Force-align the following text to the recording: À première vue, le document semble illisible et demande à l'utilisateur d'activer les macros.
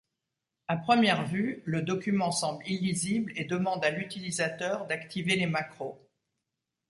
À 0.67 0.77
première 0.77 1.27
vue, 1.27 1.61
le 1.65 1.83
document 1.83 2.31
semble 2.31 2.65
illisible 2.67 3.31
et 3.35 3.45
demande 3.45 3.85
à 3.85 3.91
l'utilisateur 3.91 4.87
d'activer 4.87 5.35
les 5.35 5.45
macros. 5.45 6.01